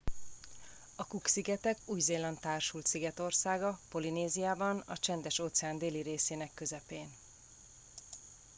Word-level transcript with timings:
a 0.95 1.07
cook 1.07 1.25
szigetek 1.27 1.77
új 1.85 1.99
zéland 1.99 2.39
társult 2.39 2.85
szigetországa 2.85 3.79
polinéziában 3.89 4.79
a 4.85 4.97
csendes 4.97 5.39
óceán 5.39 5.77
déli 5.77 6.01
részének 6.01 6.53
közepén 6.53 7.09